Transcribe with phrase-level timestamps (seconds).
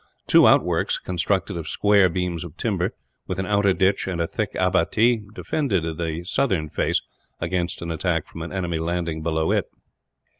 [0.25, 2.95] Two outworks, constructed of square beams of timber,
[3.27, 7.03] with an outer ditch and a thick abbatis, defended the southern face
[7.39, 9.67] against an attack from an enemy landing below it.